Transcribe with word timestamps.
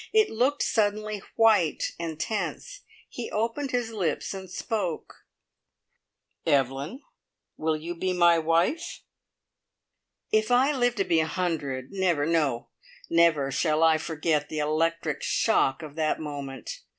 It 0.13 0.31
looked 0.31 0.63
suddenly 0.63 1.21
white 1.35 1.91
and 1.99 2.19
tense. 2.19 2.81
He 3.07 3.29
opened 3.29 3.69
his 3.69 3.91
lips 3.91 4.33
and 4.33 4.49
spoke: 4.49 5.27
"Evelyn, 6.43 7.03
will 7.55 7.77
you 7.77 7.93
be 7.93 8.11
my 8.11 8.39
wife?" 8.39 9.01
If 10.31 10.49
I 10.49 10.71
live 10.75 10.95
to 10.95 11.03
be 11.03 11.19
a 11.19 11.27
hundred, 11.27 11.91
never 11.91 12.25
no, 12.25 12.69
never 13.11 13.51
shall 13.51 13.83
I 13.83 13.99
forget 13.99 14.49
the 14.49 14.57
electric 14.57 15.21
shock 15.21 15.83
of 15.83 15.93
that 15.97 16.19
moment! 16.19 16.81